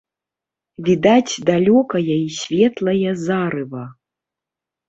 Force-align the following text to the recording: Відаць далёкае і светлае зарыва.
Відаць 0.87 1.43
далёкае 1.51 2.15
і 2.25 2.29
светлае 2.39 3.11
зарыва. 3.27 3.83